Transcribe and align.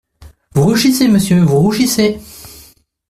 Vous 0.55 0.63
rougissez, 0.63 1.07
monsieur, 1.07 1.43
vous 1.43 1.59
rougissez! 1.59 2.19